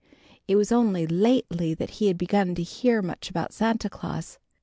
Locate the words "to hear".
2.55-3.03